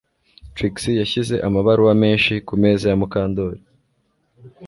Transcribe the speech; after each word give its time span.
Trix 0.55 0.75
yashyize 1.01 1.35
amabaruwa 1.47 1.93
menshi 2.03 2.33
kumeza 2.47 2.85
ya 2.89 2.97
Mukandoli 3.01 3.61